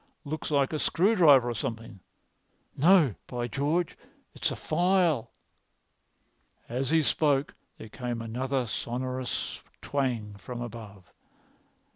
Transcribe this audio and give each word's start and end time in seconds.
Looks 0.25 0.49
like 0.49 0.73
a 0.73 0.79
screwdriver 0.79 1.47
or 1.47 1.53
something. 1.53 1.99
No, 2.75 3.13
by 3.27 3.47
George, 3.47 3.95
it's 4.33 4.49
a 4.49 4.55
file." 4.55 5.29
As 6.67 6.89
he 6.89 7.03
spoke 7.03 7.53
there 7.77 7.87
came 7.89 8.19
another 8.19 8.65
sonorous 8.65 9.61
twang 9.79 10.37
from 10.39 10.59
above. 10.59 11.13